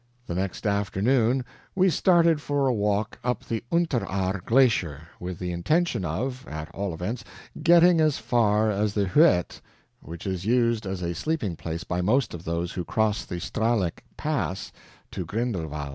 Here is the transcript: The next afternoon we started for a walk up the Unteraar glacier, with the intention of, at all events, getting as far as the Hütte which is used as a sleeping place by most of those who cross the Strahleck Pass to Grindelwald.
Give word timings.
The 0.25 0.33
next 0.33 0.65
afternoon 0.65 1.45
we 1.75 1.87
started 1.91 2.41
for 2.41 2.65
a 2.67 2.73
walk 2.73 3.19
up 3.23 3.45
the 3.45 3.63
Unteraar 3.71 4.43
glacier, 4.43 5.09
with 5.19 5.37
the 5.37 5.51
intention 5.51 6.03
of, 6.03 6.43
at 6.47 6.73
all 6.73 6.95
events, 6.95 7.23
getting 7.61 8.01
as 8.01 8.17
far 8.17 8.71
as 8.71 8.95
the 8.95 9.05
Hütte 9.05 9.61
which 9.99 10.25
is 10.25 10.43
used 10.43 10.87
as 10.87 11.03
a 11.03 11.13
sleeping 11.13 11.55
place 11.55 11.83
by 11.83 12.01
most 12.01 12.33
of 12.33 12.45
those 12.45 12.71
who 12.71 12.83
cross 12.83 13.25
the 13.25 13.39
Strahleck 13.39 14.03
Pass 14.17 14.71
to 15.11 15.23
Grindelwald. 15.23 15.89